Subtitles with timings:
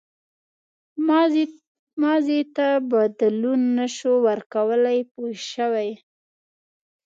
[2.01, 5.89] ماضي ته بدلون نه شو ورکولای پوه شوې!.